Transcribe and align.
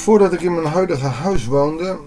voordat 0.00 0.32
ik 0.32 0.40
in 0.40 0.54
mijn 0.54 0.66
huidige 0.66 1.06
huis 1.06 1.46
woonde, 1.46 1.98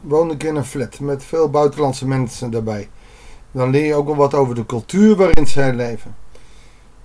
woonde 0.00 0.34
ik 0.34 0.42
in 0.42 0.56
een 0.56 0.64
flat 0.64 1.00
met 1.00 1.24
veel 1.24 1.50
buitenlandse 1.50 2.06
mensen 2.06 2.50
daarbij. 2.50 2.88
Dan 3.50 3.70
leer 3.70 3.84
je 3.84 3.94
ook 3.94 4.06
wel 4.06 4.16
wat 4.16 4.34
over 4.34 4.54
de 4.54 4.66
cultuur 4.66 5.16
waarin 5.16 5.46
zij 5.46 5.74
leven. 5.74 6.16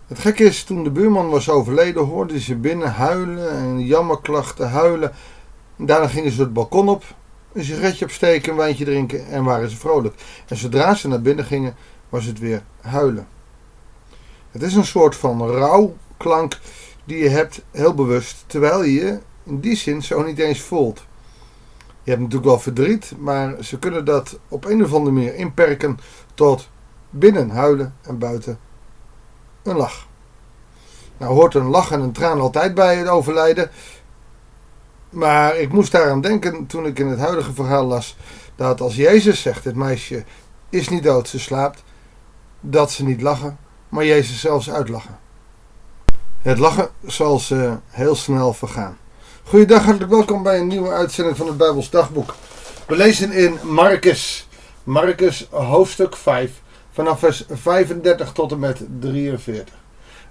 Het 0.07 0.19
gekke 0.19 0.43
is, 0.43 0.63
toen 0.63 0.83
de 0.83 0.91
buurman 0.91 1.29
was 1.29 1.49
overleden, 1.49 2.03
hoorden 2.03 2.39
ze 2.39 2.55
binnen 2.55 2.91
huilen 2.91 3.51
en 3.51 3.85
jammerklachten 3.85 4.69
huilen. 4.69 5.11
Daarna 5.75 6.07
gingen 6.07 6.31
ze 6.31 6.41
het 6.41 6.53
balkon 6.53 6.89
op, 6.89 7.03
een 7.53 7.63
sigaretje 7.63 8.05
opsteken, 8.05 8.51
een 8.51 8.57
wijntje 8.57 8.85
drinken 8.85 9.27
en 9.27 9.43
waren 9.43 9.69
ze 9.69 9.77
vrolijk. 9.77 10.15
En 10.47 10.57
zodra 10.57 10.93
ze 10.93 11.07
naar 11.07 11.21
binnen 11.21 11.45
gingen, 11.45 11.75
was 12.09 12.25
het 12.25 12.39
weer 12.39 12.63
huilen. 12.81 13.27
Het 14.51 14.61
is 14.61 14.75
een 14.75 14.85
soort 14.85 15.15
van 15.15 15.49
rouwklank 15.49 16.59
die 17.05 17.17
je 17.17 17.29
hebt, 17.29 17.61
heel 17.71 17.93
bewust, 17.93 18.43
terwijl 18.47 18.83
je 18.83 18.93
je 18.93 19.19
in 19.45 19.59
die 19.59 19.75
zin 19.75 20.03
zo 20.03 20.23
niet 20.23 20.39
eens 20.39 20.61
voelt. 20.61 21.05
Je 22.03 22.11
hebt 22.11 22.21
natuurlijk 22.21 22.49
wel 22.49 22.59
verdriet, 22.59 23.13
maar 23.17 23.63
ze 23.63 23.79
kunnen 23.79 24.05
dat 24.05 24.39
op 24.47 24.65
een 24.65 24.83
of 24.83 24.93
andere 24.93 25.15
manier 25.15 25.35
inperken 25.35 25.99
tot 26.33 26.69
binnen 27.09 27.49
huilen 27.49 27.95
en 28.01 28.17
buiten 28.17 28.59
een 29.63 29.75
lach. 29.75 30.07
Nou 31.17 31.33
hoort 31.33 31.55
een 31.55 31.67
lach 31.69 31.91
en 31.91 32.01
een 32.01 32.11
traan 32.11 32.39
altijd 32.39 32.73
bij 32.73 32.95
het 32.95 33.07
overlijden. 33.07 33.69
Maar 35.09 35.57
ik 35.57 35.71
moest 35.71 35.91
daaraan 35.91 36.21
denken 36.21 36.65
toen 36.65 36.85
ik 36.85 36.99
in 36.99 37.07
het 37.07 37.19
huidige 37.19 37.53
verhaal 37.53 37.85
las 37.85 38.17
dat 38.55 38.81
als 38.81 38.95
Jezus 38.95 39.41
zegt: 39.41 39.63
het 39.63 39.75
meisje 39.75 40.23
is 40.69 40.89
niet 40.89 41.03
dood, 41.03 41.27
ze 41.27 41.39
slaapt, 41.39 41.83
dat 42.59 42.91
ze 42.91 43.03
niet 43.03 43.21
lachen, 43.21 43.57
maar 43.89 44.05
Jezus 44.05 44.39
zelfs 44.39 44.69
uitlachen. 44.69 45.19
Het 46.41 46.57
lachen 46.57 46.89
zal 47.05 47.39
ze 47.39 47.77
heel 47.87 48.15
snel 48.15 48.53
vergaan. 48.53 48.97
Goedendag, 49.47 49.83
hartelijk 49.83 50.11
welkom 50.11 50.43
bij 50.43 50.59
een 50.59 50.67
nieuwe 50.67 50.89
uitzending 50.89 51.37
van 51.37 51.47
het 51.47 51.57
Bijbels 51.57 51.89
Dagboek. 51.89 52.35
We 52.87 52.95
lezen 52.95 53.31
in 53.31 53.59
Marcus, 53.63 54.47
Marcus 54.83 55.47
hoofdstuk 55.49 56.15
5, 56.15 56.61
vanaf 56.91 57.19
vers 57.19 57.45
35 57.49 58.31
tot 58.31 58.51
en 58.51 58.59
met 58.59 58.85
43. 58.99 59.75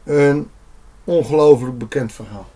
Een 0.05 0.51
ongelooflijk 1.05 1.79
bekend 1.79 2.13
verhaal. 2.13 2.47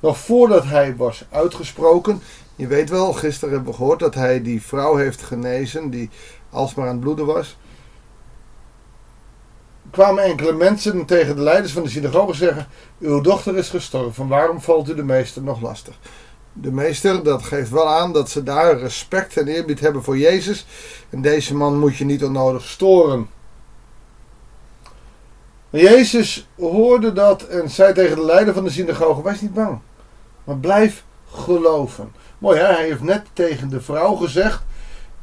Nog 0.00 0.18
voordat 0.18 0.64
hij 0.64 0.96
was 0.96 1.24
uitgesproken, 1.30 2.22
je 2.56 2.66
weet 2.66 2.90
wel, 2.90 3.12
gisteren 3.12 3.54
hebben 3.54 3.70
we 3.70 3.76
gehoord 3.76 4.00
dat 4.00 4.14
hij 4.14 4.42
die 4.42 4.62
vrouw 4.62 4.96
heeft 4.96 5.22
genezen 5.22 5.90
die 5.90 6.10
alsmaar 6.50 6.86
aan 6.86 6.92
het 6.92 7.00
bloeden 7.00 7.26
was. 7.26 7.56
Kwamen 9.92 10.24
enkele 10.24 10.52
mensen 10.52 11.04
tegen 11.04 11.36
de 11.36 11.42
leiders 11.42 11.72
van 11.72 11.82
de 11.82 11.88
synagoge 11.88 12.34
zeggen: 12.34 12.66
Uw 12.98 13.20
dochter 13.20 13.56
is 13.56 13.68
gestorven, 13.68 14.28
waarom 14.28 14.60
valt 14.60 14.90
u 14.90 14.94
de 14.94 15.04
meester 15.04 15.42
nog 15.42 15.60
lastig? 15.60 15.94
De 16.52 16.72
meester, 16.72 17.22
dat 17.22 17.42
geeft 17.42 17.70
wel 17.70 17.88
aan 17.88 18.12
dat 18.12 18.30
ze 18.30 18.42
daar 18.42 18.78
respect 18.78 19.36
en 19.36 19.48
eerbied 19.48 19.80
hebben 19.80 20.02
voor 20.02 20.18
Jezus. 20.18 20.66
En 21.10 21.22
deze 21.22 21.54
man 21.54 21.78
moet 21.78 21.96
je 21.96 22.04
niet 22.04 22.24
onnodig 22.24 22.64
storen. 22.64 23.28
Maar 25.70 25.80
Jezus 25.80 26.48
hoorde 26.58 27.12
dat 27.12 27.42
en 27.42 27.70
zei 27.70 27.92
tegen 27.92 28.16
de 28.16 28.24
leider 28.24 28.54
van 28.54 28.64
de 28.64 28.70
synagoge: 28.70 29.22
Wees 29.22 29.40
niet 29.40 29.54
bang, 29.54 29.78
maar 30.44 30.56
blijf 30.58 31.04
geloven. 31.30 32.12
Mooi 32.38 32.58
hè, 32.58 32.66
hij 32.66 32.84
heeft 32.84 33.02
net 33.02 33.26
tegen 33.32 33.68
de 33.68 33.80
vrouw 33.80 34.14
gezegd, 34.14 34.62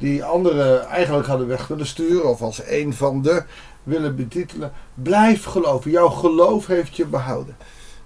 die 0.00 0.24
anderen 0.24 0.86
eigenlijk 0.86 1.26
hadden 1.26 1.46
weg 1.46 1.66
willen 1.66 1.86
sturen, 1.86 2.30
of 2.30 2.42
als 2.42 2.62
een 2.66 2.94
van 2.94 3.22
de 3.22 3.42
willen 3.82 4.16
betitelen. 4.16 4.72
Blijf 4.94 5.44
geloven, 5.44 5.90
jouw 5.90 6.08
geloof 6.08 6.66
heeft 6.66 6.96
je 6.96 7.06
behouden. 7.06 7.56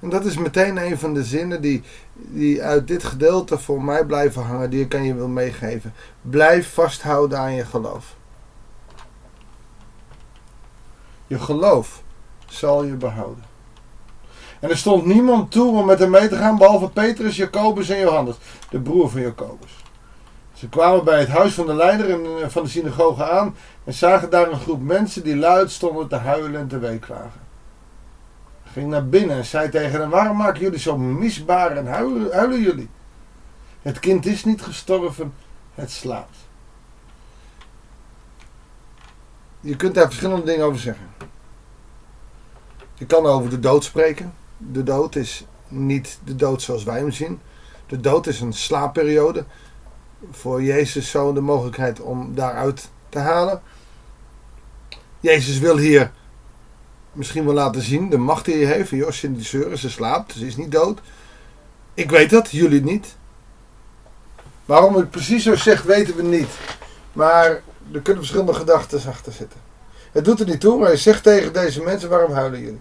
En 0.01 0.09
dat 0.09 0.25
is 0.25 0.37
meteen 0.37 0.77
een 0.77 0.99
van 0.99 1.15
de 1.15 1.25
zinnen 1.25 1.61
die, 1.61 1.83
die 2.15 2.63
uit 2.63 2.89
dit 2.89 3.05
gedeelte 3.05 3.59
voor 3.59 3.83
mij 3.83 4.05
blijven 4.05 4.43
hangen, 4.43 4.71
die 4.71 4.85
ik 4.85 4.95
aan 4.95 5.05
je 5.05 5.15
wil 5.15 5.29
meegeven. 5.29 5.93
Blijf 6.23 6.73
vasthouden 6.73 7.39
aan 7.39 7.55
je 7.55 7.65
geloof. 7.65 8.15
Je 11.27 11.39
geloof 11.39 12.03
zal 12.47 12.85
je 12.85 12.93
behouden. 12.93 13.45
En 14.61 14.71
er 14.71 14.77
stond 14.77 15.07
niemand 15.07 15.51
toe 15.51 15.77
om 15.77 15.87
met 15.87 15.99
hem 15.99 16.11
mee 16.11 16.29
te 16.29 16.37
gaan, 16.37 16.59
behalve 16.59 16.89
Petrus, 16.89 17.37
Jacobus 17.37 17.89
en 17.89 18.01
Johannes, 18.01 18.37
de 18.71 18.81
broer 18.81 19.11
van 19.11 19.21
Jacobus. 19.21 19.85
Ze 20.65 20.71
kwamen 20.71 21.05
bij 21.05 21.21
het 21.21 21.29
huis 21.29 21.55
van 21.55 21.67
de 21.67 21.75
leider 21.75 22.11
en 22.43 22.51
van 22.51 22.63
de 22.63 22.69
synagoge 22.69 23.31
aan 23.31 23.57
en 23.85 23.95
zagen 23.95 24.31
daar 24.31 24.51
een 24.51 24.61
groep 24.61 24.83
mensen 24.83 25.23
die 25.25 25.37
luid 25.37 25.71
stonden 25.71 26.09
te 26.09 26.17
huilen 26.17 26.61
en 26.61 26.69
te 26.69 26.79
weeklagen. 26.79 27.41
Hij 28.63 28.73
ging 28.73 28.89
naar 28.89 29.07
binnen 29.07 29.37
en 29.37 29.45
zei 29.45 29.69
tegen 29.69 30.01
hen, 30.01 30.09
waarom 30.11 30.37
maken 30.37 30.61
jullie 30.61 30.79
zo 30.79 30.97
misbaar 30.97 31.77
en 31.77 31.87
huilen, 31.87 32.33
huilen 32.33 32.63
jullie? 32.63 32.89
Het 33.83 33.99
kind 33.99 34.27
is 34.27 34.45
niet 34.45 34.63
gestorven, 34.63 35.35
het 35.75 35.91
slaapt. 35.91 36.37
Je 39.61 39.77
kunt 39.77 39.95
daar 39.95 40.07
verschillende 40.07 40.45
dingen 40.45 40.65
over 40.67 40.81
zeggen. 40.81 41.07
Je 42.95 43.07
kan 43.07 43.27
over 43.27 43.51
de 43.51 43.61
dood 43.61 43.85
spreken. 43.85 44.35
De 44.57 44.83
dood 44.83 45.17
is 45.17 45.45
niet 45.69 46.19
de 46.25 46.37
dood 46.37 46.63
zoals 46.63 46.85
wij 46.85 46.99
hem 46.99 47.11
zien. 47.11 47.41
De 47.87 48.01
dood 48.01 48.27
is 48.27 48.41
een 48.41 48.53
slaapperiode. 48.53 49.45
Voor 50.31 50.63
Jezus 50.63 51.11
zo 51.11 51.33
de 51.33 51.41
mogelijkheid 51.41 52.01
om 52.01 52.35
daaruit 52.35 52.89
te 53.09 53.19
halen. 53.19 53.63
Jezus 55.21 55.59
wil 55.59 55.77
hier 55.77 56.11
misschien 57.13 57.45
wel 57.45 57.55
laten 57.55 57.83
zien 57.83 58.11
de 58.11 58.19
macht 58.19 58.45
die 58.45 58.65
hij 58.65 58.75
heeft. 58.75 58.91
Jos 58.91 59.25
in 59.25 59.35
die 59.35 59.45
zeuren, 59.45 59.79
ze 59.79 59.91
slaapt, 59.91 60.33
ze 60.33 60.47
is 60.47 60.57
niet 60.57 60.73
dood. 60.73 61.01
Ik 61.95 62.11
weet 62.11 62.31
dat, 62.31 62.51
jullie 62.51 62.83
niet. 62.83 63.17
Waarom 64.65 64.97
het 64.97 65.11
precies 65.11 65.43
zo 65.43 65.57
zegt, 65.57 65.85
weten 65.85 66.17
we 66.17 66.23
niet. 66.23 66.51
Maar 67.13 67.49
er 67.93 68.01
kunnen 68.01 68.17
verschillende 68.17 68.55
gedachten 68.55 69.09
achter 69.09 69.33
zitten. 69.33 69.61
Het 70.13 70.25
doet 70.25 70.41
er 70.41 70.47
niet 70.47 70.61
toe, 70.61 70.79
maar 70.79 70.89
hij 70.89 70.97
zegt 70.97 71.23
tegen 71.23 71.53
deze 71.53 71.83
mensen: 71.83 72.09
waarom 72.09 72.33
huilen 72.33 72.61
jullie? 72.61 72.81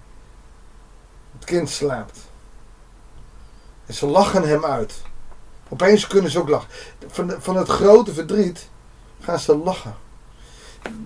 Het 1.38 1.46
kind 1.46 1.70
slaapt. 1.70 2.20
En 3.86 3.94
ze 3.94 4.06
lachen 4.06 4.48
hem 4.48 4.66
uit. 4.66 5.02
Opeens 5.70 6.08
kunnen 6.08 6.32
ze 6.32 6.40
ook 6.40 6.50
lachen. 6.50 6.70
Van, 7.08 7.34
van 7.40 7.58
het 7.58 7.68
grote 7.68 8.14
verdriet 8.14 8.68
gaan 9.20 9.40
ze 9.40 9.58
lachen. 9.58 9.96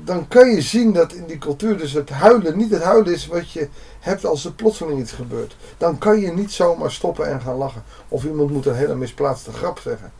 Dan 0.03 0.27
kan 0.27 0.49
je 0.49 0.61
zien 0.61 0.93
dat 0.93 1.13
in 1.13 1.25
die 1.25 1.37
cultuur 1.37 1.77
dus 1.77 1.93
het 1.93 2.09
huilen 2.09 2.57
niet 2.57 2.71
het 2.71 2.83
huilen 2.83 3.13
is 3.13 3.27
wat 3.27 3.51
je 3.51 3.67
hebt 3.99 4.25
als 4.25 4.45
er 4.45 4.51
plotseling 4.51 4.99
iets 4.99 5.11
gebeurt. 5.11 5.55
Dan 5.77 5.97
kan 5.97 6.19
je 6.19 6.31
niet 6.31 6.51
zomaar 6.51 6.91
stoppen 6.91 7.27
en 7.27 7.41
gaan 7.41 7.55
lachen. 7.55 7.83
Of 8.07 8.23
iemand 8.23 8.51
moet 8.51 8.65
een 8.65 8.75
hele 8.75 8.95
misplaatste 8.95 9.51
grap 9.51 9.79
zeggen. 9.79 10.11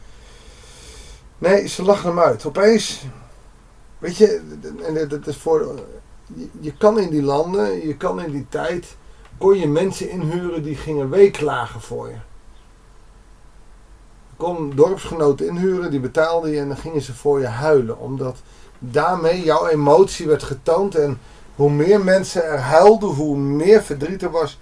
Nee, 1.37 1.67
ze 1.67 1.83
lachen 1.83 2.09
hem 2.09 2.19
uit. 2.19 2.45
Opeens, 2.45 3.05
weet 3.97 4.17
je, 4.17 4.41
en 4.85 5.07
dat 5.07 5.27
is 5.27 5.37
voor, 5.37 5.81
je 6.59 6.73
kan 6.77 6.99
in 6.99 7.09
die 7.09 7.23
landen, 7.23 7.87
je 7.87 7.97
kan 7.97 8.21
in 8.21 8.31
die 8.31 8.45
tijd, 8.49 8.95
kon 9.37 9.57
je 9.57 9.67
mensen 9.67 10.09
inhuren 10.09 10.63
die 10.63 10.75
gingen 10.75 11.09
weeklagen 11.09 11.81
voor 11.81 12.09
je 12.09 12.15
kon 14.37 14.71
dorpsgenoten 14.75 15.47
inhuren, 15.47 15.91
die 15.91 15.99
betaalde 15.99 16.49
je 16.49 16.59
en 16.59 16.67
dan 16.67 16.77
gingen 16.77 17.01
ze 17.01 17.13
voor 17.13 17.39
je 17.39 17.47
huilen. 17.47 17.99
Omdat 17.99 18.37
daarmee 18.79 19.43
jouw 19.43 19.67
emotie 19.67 20.27
werd 20.27 20.43
getoond 20.43 20.95
en 20.95 21.19
hoe 21.55 21.69
meer 21.69 22.03
mensen 22.03 22.43
er 22.43 22.59
huilden, 22.59 23.09
hoe 23.09 23.37
meer 23.37 23.83
verdriet 23.83 24.21
er 24.21 24.31
was, 24.31 24.59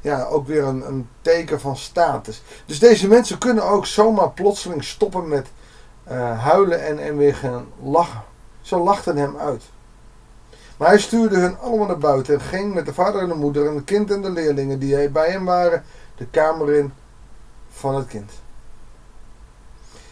ja, 0.00 0.24
ook 0.24 0.46
weer 0.46 0.64
een, 0.64 0.86
een 0.86 1.08
teken 1.22 1.60
van 1.60 1.76
status. 1.76 2.42
Dus 2.66 2.78
deze 2.78 3.08
mensen 3.08 3.38
kunnen 3.38 3.64
ook 3.64 3.86
zomaar 3.86 4.30
plotseling 4.30 4.84
stoppen 4.84 5.28
met 5.28 5.46
uh, 6.10 6.44
huilen 6.44 6.86
en, 6.86 6.98
en 6.98 7.16
weer 7.16 7.34
gaan 7.34 7.66
lachen. 7.82 8.22
Zo 8.60 8.84
lachten 8.84 9.16
hem 9.16 9.36
uit. 9.36 9.62
Maar 10.76 10.88
hij 10.88 10.98
stuurde 10.98 11.38
hun 11.38 11.58
allemaal 11.58 11.86
naar 11.86 11.98
buiten 11.98 12.34
en 12.34 12.40
ging 12.40 12.74
met 12.74 12.86
de 12.86 12.94
vader 12.94 13.22
en 13.22 13.28
de 13.28 13.34
moeder 13.34 13.66
en 13.66 13.74
het 13.74 13.84
kind 13.84 14.10
en 14.10 14.22
de 14.22 14.30
leerlingen 14.30 14.78
die 14.78 15.08
bij 15.08 15.30
hem 15.30 15.44
waren, 15.44 15.84
de 16.16 16.26
kamer 16.26 16.74
in 16.74 16.92
van 17.70 17.94
het 17.94 18.06
kind. 18.06 18.30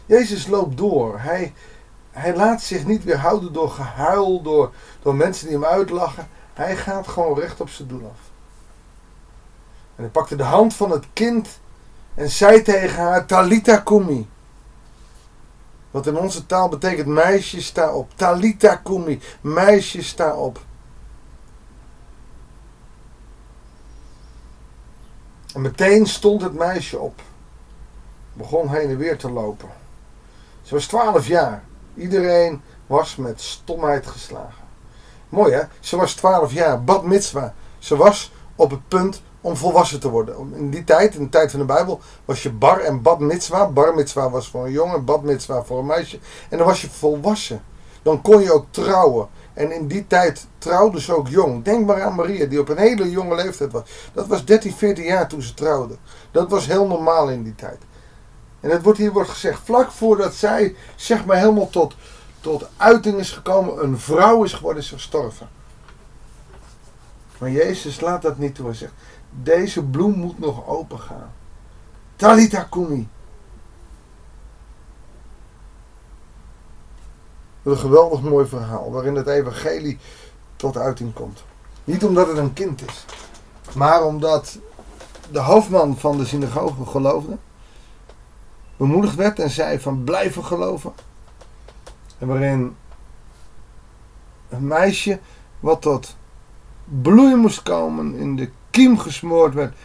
Jezus 0.07 0.47
loopt 0.47 0.77
door. 0.77 1.21
Hij, 1.21 1.53
hij 2.11 2.37
laat 2.37 2.63
zich 2.63 2.87
niet 2.87 3.05
weerhouden 3.05 3.53
door 3.53 3.71
gehuil, 3.71 4.43
door, 4.43 4.73
door 5.03 5.15
mensen 5.15 5.47
die 5.47 5.57
hem 5.57 5.65
uitlachen. 5.65 6.29
Hij 6.55 6.77
gaat 6.77 7.09
gewoon 7.09 7.39
recht 7.39 7.61
op 7.61 7.69
zijn 7.69 7.89
doel 7.89 8.05
af. 8.05 8.21
En 9.97 10.03
hij 10.03 10.09
pakte 10.09 10.37
de 10.37 10.43
hand 10.43 10.75
van 10.75 10.91
het 10.91 11.05
kind 11.13 11.49
en 12.15 12.31
zei 12.31 12.63
tegen 12.63 13.03
haar: 13.03 13.27
Talita 13.27 13.77
kumi. 13.77 14.29
Wat 15.91 16.07
in 16.07 16.19
onze 16.19 16.47
taal 16.47 16.69
betekent: 16.69 17.07
meisje 17.07 17.63
sta 17.63 17.93
op. 17.93 18.11
Talita 18.15 18.77
kumi. 18.77 19.21
Meisje 19.41 20.03
sta 20.03 20.35
op. 20.35 20.61
En 25.55 25.61
meteen 25.61 26.07
stond 26.07 26.43
het 26.43 26.55
meisje 26.55 26.99
op. 26.99 27.21
Begon 28.33 28.69
heen 28.69 28.91
en 28.91 28.97
weer 28.97 29.19
te 29.19 29.31
lopen. 29.31 29.69
Ze 30.67 30.75
was 30.75 30.87
12 30.87 31.27
jaar. 31.27 31.63
Iedereen 31.95 32.63
was 32.87 33.17
met 33.17 33.41
stomheid 33.41 34.07
geslagen. 34.07 34.65
Mooi 35.29 35.53
hè? 35.53 35.63
Ze 35.81 35.97
was 35.97 36.15
12 36.15 36.53
jaar. 36.53 36.85
Bad 36.85 37.05
mitzwa. 37.05 37.55
Ze 37.79 37.97
was 37.97 38.33
op 38.57 38.71
het 38.71 38.89
punt 38.89 39.23
om 39.41 39.57
volwassen 39.57 40.01
te 40.01 40.09
worden. 40.09 40.55
In 40.55 40.71
die 40.71 40.85
tijd, 40.85 41.15
in 41.15 41.23
de 41.23 41.29
tijd 41.29 41.51
van 41.51 41.61
de 41.61 41.67
Bijbel, 41.67 42.01
was 42.25 42.43
je 42.43 42.53
bar 42.53 42.81
en 42.81 43.03
bad 43.03 43.19
mitzwa. 43.19 43.69
Bar 43.69 43.95
mitzwa 43.95 44.31
was 44.31 44.49
voor 44.49 44.65
een 44.65 44.73
jongen, 44.73 45.05
bad 45.05 45.23
mitzwa 45.23 45.63
voor 45.63 45.79
een 45.79 45.87
meisje. 45.87 46.19
En 46.49 46.59
dan 46.59 46.67
was 46.67 46.81
je 46.81 46.91
volwassen. 46.91 47.63
Dan 48.03 48.23
kon 48.23 48.43
je 48.43 48.53
ook 48.53 48.67
trouwen. 48.71 49.29
En 49.55 49.73
in 49.73 49.87
die 49.87 50.07
tijd 50.07 50.47
trouwden 50.59 51.01
ze 51.01 51.17
ook 51.17 51.29
jong. 51.29 51.65
Denk 51.65 51.87
maar 51.87 52.03
aan 52.03 52.15
Maria, 52.15 52.47
die 52.47 52.61
op 52.61 52.69
een 52.69 52.79
hele 52.79 53.11
jonge 53.11 53.35
leeftijd 53.35 53.73
was. 53.73 53.83
Dat 54.13 54.27
was 54.27 54.45
13, 54.45 54.73
14 54.73 55.05
jaar 55.05 55.29
toen 55.29 55.43
ze 55.43 55.55
trouwde. 55.55 55.97
Dat 56.31 56.51
was 56.51 56.67
heel 56.67 56.87
normaal 56.87 57.29
in 57.29 57.43
die 57.43 57.55
tijd. 57.55 57.79
En 58.61 58.71
het 58.71 58.83
wordt 58.83 58.99
hier 58.99 59.13
wordt 59.13 59.31
gezegd, 59.31 59.61
vlak 59.65 59.91
voordat 59.91 60.35
zij 60.35 60.77
zeg 60.97 61.25
maar 61.25 61.37
helemaal 61.37 61.71
tot, 61.71 61.95
tot 62.41 62.69
uiting 62.77 63.19
is 63.19 63.31
gekomen, 63.31 63.85
een 63.85 63.99
vrouw 63.99 64.45
is 64.45 64.53
geworden, 64.53 64.83
is 64.83 64.91
gestorven. 64.91 65.49
Maar 67.39 67.51
Jezus 67.51 68.01
laat 68.01 68.23
dat 68.23 68.39
niet 68.39 68.55
toe. 68.55 68.67
Hij 68.67 68.75
zegt, 68.75 68.93
deze 69.31 69.83
bloem 69.83 70.19
moet 70.19 70.39
nog 70.39 70.67
open 70.67 70.99
gaan. 70.99 71.33
Talita 72.17 72.63
kumi. 72.63 73.09
Een 77.63 77.79
geweldig 77.79 78.21
mooi 78.21 78.47
verhaal 78.47 78.91
waarin 78.91 79.15
het 79.15 79.27
evangelie 79.27 79.99
tot 80.57 80.77
uiting 80.77 81.15
komt. 81.15 81.45
Niet 81.85 82.05
omdat 82.05 82.29
het 82.29 82.37
een 82.37 82.53
kind 82.53 82.89
is, 82.89 83.05
maar 83.75 84.05
omdat 84.05 84.59
de 85.31 85.39
hoofdman 85.39 85.97
van 85.99 86.19
de 86.19 86.25
synagoge 86.25 86.87
geloofde, 86.87 87.37
bemoedigd 88.77 89.15
werd 89.15 89.39
en 89.39 89.51
zei 89.51 89.81
van 89.81 90.05
blijven 90.05 90.45
geloven. 90.45 90.93
En 92.19 92.27
waarin 92.27 92.77
een 94.49 94.67
meisje 94.67 95.19
wat 95.61 95.83
tot 95.83 96.17
bloei 96.85 97.35
moest 97.35 97.63
komen, 97.63 98.15
in 98.15 98.37
de 98.37 98.51
kiem 98.71 98.99
gesmoord 98.99 99.55
werd. 99.55 99.77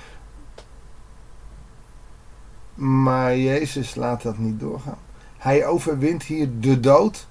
Maar 2.74 3.38
Jezus 3.38 3.96
laat 3.96 4.22
dat 4.22 4.38
niet 4.38 4.60
doorgaan. 4.60 4.98
Hij 5.38 5.66
overwint 5.66 6.24
hier 6.24 6.50
de 6.60 6.80
dood. 6.80 7.28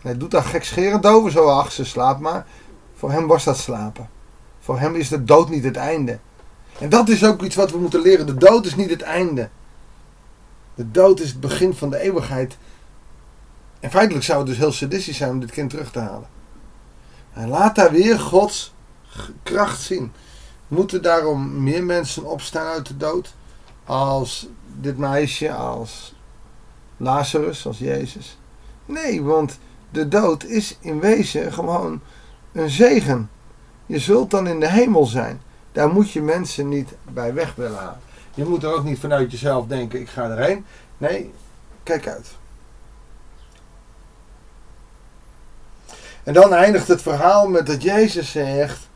Hij 0.00 0.16
doet 0.16 0.30
daar 0.30 0.42
gekscherend 0.42 1.06
over, 1.06 1.30
zo 1.30 1.48
ach, 1.48 1.72
ze 1.72 1.84
slaapt 1.84 2.20
maar. 2.20 2.46
Voor 2.94 3.10
hem 3.10 3.26
was 3.26 3.44
dat 3.44 3.58
slapen. 3.58 4.08
Voor 4.60 4.78
hem 4.78 4.94
is 4.94 5.08
de 5.08 5.24
dood 5.24 5.48
niet 5.48 5.64
het 5.64 5.76
einde. 5.76 6.18
En 6.78 6.88
dat 6.88 7.08
is 7.08 7.24
ook 7.24 7.42
iets 7.42 7.56
wat 7.56 7.70
we 7.70 7.78
moeten 7.78 8.00
leren. 8.00 8.26
De 8.26 8.34
dood 8.34 8.66
is 8.66 8.76
niet 8.76 8.90
het 8.90 9.02
einde. 9.02 9.48
De 10.74 10.90
dood 10.90 11.20
is 11.20 11.28
het 11.28 11.40
begin 11.40 11.74
van 11.74 11.90
de 11.90 11.98
eeuwigheid. 11.98 12.56
En 13.80 13.90
feitelijk 13.90 14.24
zou 14.24 14.38
het 14.38 14.46
dus 14.46 14.56
heel 14.56 14.72
sadistisch 14.72 15.16
zijn 15.16 15.30
om 15.30 15.40
dit 15.40 15.50
kind 15.50 15.70
terug 15.70 15.90
te 15.90 15.98
halen. 15.98 16.28
Hij 17.30 17.46
laat 17.46 17.74
daar 17.74 17.90
weer 17.90 18.18
Gods 18.18 18.74
kracht 19.42 19.80
zien. 19.80 20.12
Moeten 20.68 21.02
daarom 21.02 21.62
meer 21.62 21.84
mensen 21.84 22.24
opstaan 22.24 22.66
uit 22.66 22.86
de 22.86 22.96
dood? 22.96 23.34
Als 23.84 24.48
dit 24.80 24.98
meisje, 24.98 25.52
als 25.52 26.14
Lazarus, 26.96 27.66
als 27.66 27.78
Jezus? 27.78 28.38
Nee, 28.86 29.22
want 29.22 29.58
de 29.90 30.08
dood 30.08 30.44
is 30.44 30.76
in 30.80 31.00
wezen 31.00 31.52
gewoon 31.52 32.00
een 32.52 32.70
zegen. 32.70 33.30
Je 33.86 33.98
zult 33.98 34.30
dan 34.30 34.46
in 34.46 34.60
de 34.60 34.70
hemel 34.70 35.06
zijn. 35.06 35.40
Daar 35.72 35.88
moet 35.88 36.10
je 36.10 36.22
mensen 36.22 36.68
niet 36.68 36.94
bij 37.12 37.34
weg 37.34 37.54
willen 37.54 37.78
halen. 37.78 38.00
Je 38.34 38.44
moet 38.44 38.62
er 38.62 38.72
ook 38.72 38.84
niet 38.84 38.98
vanuit 38.98 39.30
jezelf 39.30 39.66
denken, 39.66 40.00
ik 40.00 40.08
ga 40.08 40.30
erheen. 40.30 40.66
Nee, 40.98 41.32
kijk 41.82 42.08
uit. 42.08 42.28
En 46.22 46.32
dan 46.32 46.52
eindigt 46.52 46.88
het 46.88 47.02
verhaal 47.02 47.48
met 47.48 47.66
dat 47.66 47.82
Jezus 47.82 48.30
zegt: 48.30 48.88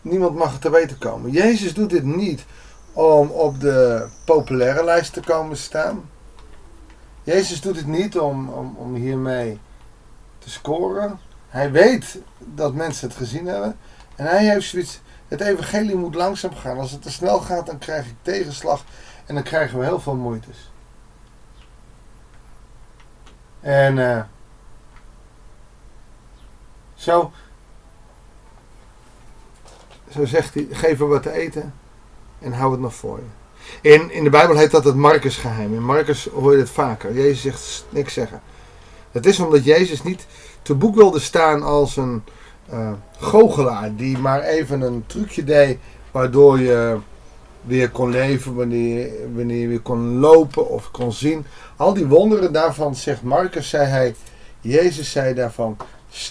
Niemand 0.00 0.36
mag 0.36 0.52
het 0.52 0.60
te 0.60 0.70
weten 0.70 0.98
komen. 0.98 1.30
Jezus 1.30 1.74
doet 1.74 1.90
dit 1.90 2.04
niet 2.04 2.44
om 2.92 3.28
op 3.28 3.60
de 3.60 4.06
populaire 4.24 4.84
lijst 4.84 5.12
te 5.12 5.20
komen 5.20 5.56
staan. 5.56 6.10
Jezus 7.22 7.60
doet 7.60 7.76
het 7.76 7.86
niet 7.86 8.18
om, 8.18 8.48
om, 8.48 8.76
om 8.76 8.94
hiermee 8.94 9.58
te 10.38 10.50
scoren. 10.50 11.18
Hij 11.48 11.70
weet 11.70 12.18
dat 12.38 12.74
mensen 12.74 13.08
het 13.08 13.16
gezien 13.16 13.46
hebben. 13.46 13.76
En 14.16 14.26
hij 14.26 14.44
heeft 14.44 14.68
zoiets. 14.68 15.00
Het 15.28 15.40
evangelie 15.40 15.96
moet 15.96 16.14
langzaam 16.14 16.54
gaan. 16.54 16.78
Als 16.78 16.90
het 16.90 17.02
te 17.02 17.10
snel 17.10 17.40
gaat, 17.40 17.66
dan 17.66 17.78
krijg 17.78 18.06
ik 18.06 18.14
tegenslag. 18.22 18.84
En 19.26 19.34
dan 19.34 19.44
krijgen 19.44 19.78
we 19.78 19.84
heel 19.84 20.00
veel 20.00 20.14
moeites. 20.14 20.70
En 23.60 23.96
uh, 23.96 24.22
zo, 26.94 27.32
zo 30.10 30.24
zegt 30.24 30.54
hij, 30.54 30.66
geef 30.70 31.00
er 31.00 31.08
wat 31.08 31.22
te 31.22 31.32
eten 31.32 31.74
en 32.38 32.52
hou 32.52 32.72
het 32.72 32.80
nog 32.80 32.94
voor 32.94 33.18
je. 33.18 33.24
In, 33.80 34.10
in 34.10 34.24
de 34.24 34.30
Bijbel 34.30 34.56
heet 34.56 34.70
dat 34.70 34.84
het 34.84 34.94
Marcus 34.94 35.36
geheim. 35.36 35.74
In 35.74 35.84
Marcus 35.84 36.24
hoor 36.24 36.52
je 36.52 36.58
het 36.58 36.70
vaker. 36.70 37.14
Jezus 37.14 37.40
zegt 37.40 37.84
niks 37.88 38.12
zeggen. 38.12 38.42
Het 39.10 39.26
is 39.26 39.40
omdat 39.40 39.64
Jezus 39.64 40.02
niet 40.02 40.26
te 40.62 40.74
boek 40.74 40.94
wilde 40.94 41.20
staan 41.20 41.62
als 41.62 41.96
een 41.96 42.24
uh, 42.72 42.92
goochelaar 43.18 43.96
die 43.96 44.18
maar 44.18 44.42
even 44.42 44.80
een 44.80 45.04
trucje 45.06 45.44
deed 45.44 45.78
waardoor 46.10 46.60
je 46.60 46.98
weer 47.62 47.90
kon 47.90 48.10
leven, 48.10 48.54
wanneer, 48.54 49.10
wanneer 49.34 49.60
je 49.60 49.68
weer 49.68 49.80
kon 49.80 50.18
lopen 50.18 50.68
of 50.68 50.90
kon 50.90 51.12
zien. 51.12 51.46
Al 51.76 51.94
die 51.94 52.06
wonderen 52.06 52.52
daarvan, 52.52 52.94
zegt 52.96 53.22
Marcus, 53.22 53.68
zei 53.68 53.86
hij, 53.86 54.14
Jezus 54.60 55.10
zei 55.10 55.34
daarvan, 55.34 55.76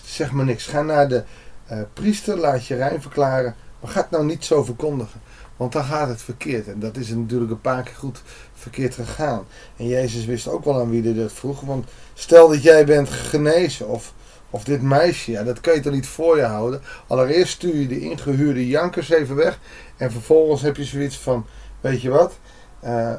zeg 0.06 0.32
maar 0.32 0.46
niks. 0.46 0.66
Ga 0.66 0.82
naar 0.82 1.08
de 1.08 1.24
uh, 1.72 1.78
priester, 1.94 2.38
laat 2.38 2.66
je 2.66 2.76
rein 2.76 3.02
verklaren, 3.02 3.56
maar 3.80 3.92
ga 3.92 4.02
het 4.02 4.10
nou 4.10 4.26
niet 4.26 4.46
zo 4.46 4.64
verkondigen. 4.64 5.22
Want 5.58 5.72
dan 5.72 5.84
gaat 5.84 6.08
het 6.08 6.22
verkeerd. 6.22 6.68
En 6.68 6.80
dat 6.80 6.98
is 6.98 7.10
natuurlijk 7.10 7.52
een 7.52 7.62
paar 7.62 7.84
keer 7.84 7.96
goed 7.96 8.22
verkeerd 8.54 8.96
gegaan. 8.96 9.44
En 9.78 9.88
Jezus 9.88 10.26
wist 10.26 10.48
ook 10.48 10.66
wel 10.66 10.80
aan 10.80 10.90
wie 10.90 11.04
hij 11.04 11.14
dat 11.14 11.34
vroeg. 11.34 11.62
Want 11.62 11.90
stel 12.14 12.48
dat 12.48 12.64
jij 12.64 12.86
bent 12.86 13.10
genezen 13.10 13.88
of, 13.88 14.14
of 14.54 14.64
dit 14.64 14.82
meisje, 14.82 15.32
ja, 15.32 15.44
dat 15.44 15.62
kan 15.62 15.74
je 15.74 15.80
toch 15.80 15.94
niet 15.94 16.08
voor 16.08 16.38
je 16.38 16.44
houden. 16.44 16.82
Allereerst 17.08 17.54
stuur 17.54 17.76
je 17.76 17.88
de 17.88 18.00
ingehuurde 18.00 18.68
jankers 18.68 19.10
even 19.10 19.36
weg. 19.36 19.60
En 19.98 20.12
vervolgens 20.12 20.62
heb 20.62 20.76
je 20.76 20.84
zoiets 20.84 21.20
van, 21.20 21.46
weet 21.82 22.02
je 22.02 22.10
wat, 22.10 22.40
uh, 22.84 23.14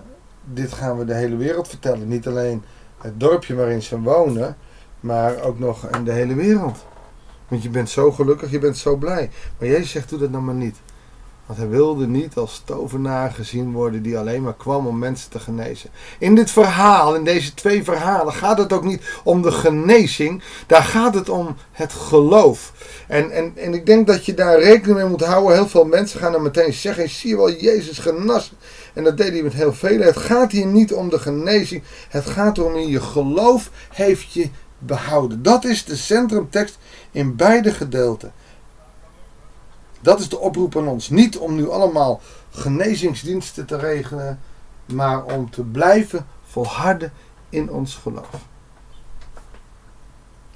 dit 0.44 0.72
gaan 0.72 0.98
we 0.98 1.04
de 1.04 1.14
hele 1.14 1.36
wereld 1.36 1.69
vertellen. 1.69 2.08
Niet 2.08 2.26
alleen 2.26 2.62
het 2.98 3.20
dorpje 3.20 3.54
waarin 3.54 3.82
ze 3.82 4.00
wonen, 4.00 4.56
maar 5.00 5.42
ook 5.42 5.58
nog 5.58 5.88
in 5.88 6.04
de 6.04 6.12
hele 6.12 6.34
wereld. 6.34 6.84
Want 7.48 7.62
je 7.62 7.70
bent 7.70 7.90
zo 7.90 8.12
gelukkig, 8.12 8.50
je 8.50 8.58
bent 8.58 8.76
zo 8.76 8.97
blij. 8.97 9.30
Maar 9.59 9.68
Jezus 9.68 9.90
zegt, 9.90 10.09
doe 10.09 10.18
dat 10.18 10.30
nou 10.30 10.42
maar 10.42 10.54
niet. 10.54 10.76
Want 11.46 11.58
hij 11.58 11.68
wilde 11.68 12.06
niet 12.06 12.36
als 12.36 12.62
tovenaar 12.64 13.30
gezien 13.30 13.72
worden 13.72 14.02
die 14.02 14.18
alleen 14.18 14.42
maar 14.42 14.54
kwam 14.54 14.86
om 14.86 14.98
mensen 14.98 15.30
te 15.30 15.38
genezen. 15.38 15.90
In 16.18 16.34
dit 16.34 16.50
verhaal, 16.50 17.14
in 17.14 17.24
deze 17.24 17.54
twee 17.54 17.84
verhalen, 17.84 18.32
gaat 18.32 18.58
het 18.58 18.72
ook 18.72 18.84
niet 18.84 19.02
om 19.24 19.42
de 19.42 19.52
genezing. 19.52 20.42
Daar 20.66 20.82
gaat 20.82 21.14
het 21.14 21.28
om 21.28 21.56
het 21.72 21.92
geloof. 21.92 22.72
En, 23.08 23.30
en, 23.30 23.52
en 23.56 23.74
ik 23.74 23.86
denk 23.86 24.06
dat 24.06 24.26
je 24.26 24.34
daar 24.34 24.58
rekening 24.58 24.98
mee 24.98 25.08
moet 25.08 25.24
houden. 25.24 25.54
Heel 25.54 25.68
veel 25.68 25.84
mensen 25.84 26.20
gaan 26.20 26.32
dan 26.32 26.42
meteen 26.42 26.72
zeggen, 26.72 27.08
zie 27.08 27.30
je 27.30 27.36
wel, 27.36 27.52
Jezus 27.52 27.98
genas. 27.98 28.52
En 28.92 29.04
dat 29.04 29.16
deed 29.16 29.32
hij 29.32 29.42
met 29.42 29.52
heel 29.52 29.72
veel. 29.72 30.00
Het 30.00 30.16
gaat 30.16 30.52
hier 30.52 30.66
niet 30.66 30.92
om 30.92 31.08
de 31.08 31.18
genezing. 31.18 31.82
Het 32.08 32.26
gaat 32.26 32.58
in 32.58 32.88
je 32.88 33.00
geloof 33.00 33.70
heeft 33.88 34.32
je 34.32 34.48
behouden. 34.78 35.42
Dat 35.42 35.64
is 35.64 35.84
de 35.84 35.96
centrumtekst 35.96 36.78
in 37.10 37.36
beide 37.36 37.72
gedeelten. 37.72 38.32
Dat 40.04 40.20
is 40.20 40.28
de 40.28 40.38
oproep 40.38 40.76
aan 40.76 40.88
ons. 40.88 41.08
Niet 41.08 41.38
om 41.38 41.54
nu 41.54 41.70
allemaal 41.70 42.20
genezingsdiensten 42.50 43.66
te 43.66 43.76
regelen, 43.76 44.40
maar 44.87 45.25
om 45.25 45.50
te 45.50 45.62
blijven 45.62 46.26
volharden 46.44 47.12
in 47.49 47.70
ons 47.70 47.94
geloof. 47.94 48.28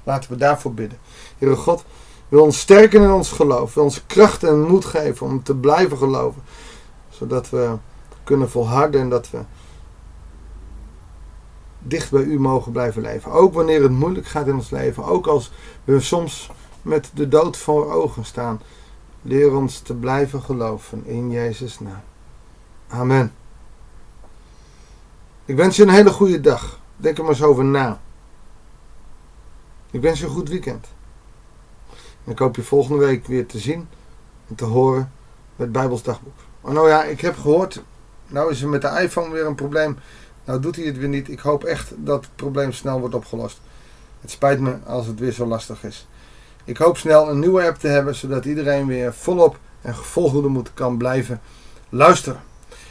Laten 0.03 0.31
we 0.31 0.37
daarvoor 0.37 0.73
bidden. 0.73 0.99
Heere 1.37 1.55
God, 1.55 1.83
wil 2.27 2.43
ons 2.43 2.59
sterken 2.59 3.01
in 3.01 3.11
ons 3.11 3.31
geloof. 3.31 3.73
Wil 3.73 3.83
ons 3.83 4.05
kracht 4.05 4.43
en 4.43 4.61
moed 4.61 4.85
geven 4.85 5.25
om 5.25 5.43
te 5.43 5.55
blijven 5.55 5.97
geloven. 5.97 6.41
Zodat 7.09 7.49
we 7.49 7.77
kunnen 8.23 8.49
volharden 8.49 9.01
en 9.01 9.09
dat 9.09 9.29
we 9.29 9.39
dicht 11.79 12.11
bij 12.11 12.23
u 12.23 12.39
mogen 12.39 12.71
blijven 12.71 13.01
leven. 13.01 13.31
Ook 13.31 13.53
wanneer 13.53 13.81
het 13.81 13.91
moeilijk 13.91 14.27
gaat 14.27 14.47
in 14.47 14.55
ons 14.55 14.69
leven. 14.69 15.03
Ook 15.05 15.27
als 15.27 15.51
we 15.83 15.99
soms 15.99 16.49
met 16.81 17.11
de 17.13 17.27
dood 17.27 17.57
voor 17.57 17.93
ogen 17.93 18.25
staan. 18.25 18.61
Leer 19.21 19.55
ons 19.55 19.79
te 19.79 19.93
blijven 19.93 20.41
geloven 20.41 21.05
in 21.05 21.31
Jezus' 21.31 21.79
naam. 21.79 22.01
Amen. 22.87 23.33
Ik 25.45 25.55
wens 25.55 25.75
je 25.75 25.83
een 25.83 25.89
hele 25.89 26.09
goede 26.09 26.41
dag. 26.41 26.79
Denk 26.97 27.17
er 27.17 27.23
maar 27.23 27.33
eens 27.33 27.43
over 27.43 27.65
na. 27.65 27.99
Ik 29.91 30.01
wens 30.01 30.19
je 30.19 30.25
een 30.25 30.31
goed 30.31 30.49
weekend. 30.49 30.87
En 32.23 32.31
ik 32.31 32.39
hoop 32.39 32.55
je 32.55 32.63
volgende 32.63 33.05
week 33.05 33.25
weer 33.27 33.45
te 33.45 33.59
zien 33.59 33.87
en 34.47 34.55
te 34.55 34.65
horen 34.65 35.11
met 35.55 35.71
Bijbels 35.71 36.03
dagboek. 36.03 36.39
Oh 36.61 36.71
nou 36.71 36.87
ja, 36.89 37.03
ik 37.03 37.21
heb 37.21 37.37
gehoord, 37.37 37.83
nou 38.27 38.51
is 38.51 38.61
er 38.61 38.69
met 38.69 38.81
de 38.81 38.99
iPhone 39.01 39.33
weer 39.33 39.45
een 39.45 39.55
probleem. 39.55 39.97
Nou 40.45 40.61
doet 40.61 40.75
hij 40.75 40.85
het 40.85 40.97
weer 40.97 41.07
niet. 41.07 41.29
Ik 41.29 41.39
hoop 41.39 41.63
echt 41.63 41.93
dat 41.95 42.21
het 42.21 42.35
probleem 42.35 42.71
snel 42.71 42.99
wordt 42.99 43.15
opgelost. 43.15 43.59
Het 44.21 44.31
spijt 44.31 44.59
me 44.59 44.77
als 44.85 45.07
het 45.07 45.19
weer 45.19 45.31
zo 45.31 45.45
lastig 45.45 45.83
is. 45.83 46.07
Ik 46.65 46.77
hoop 46.77 46.97
snel 46.97 47.29
een 47.29 47.39
nieuwe 47.39 47.67
app 47.67 47.77
te 47.77 47.87
hebben, 47.87 48.15
zodat 48.15 48.45
iedereen 48.45 48.87
weer 48.87 49.13
volop 49.13 49.57
en 49.81 49.95
volgende 49.95 50.47
moet 50.47 50.73
kan 50.73 50.97
blijven 50.97 51.41
luisteren. 51.89 52.41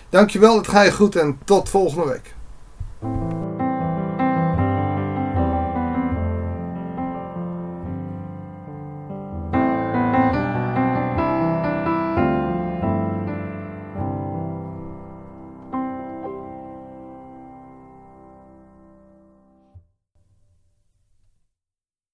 Dankjewel, 0.08 0.56
het 0.56 0.68
ga 0.68 0.82
je 0.82 0.92
goed 0.92 1.16
en 1.16 1.38
tot 1.44 1.68
volgende 1.68 2.06
week. 2.06 2.34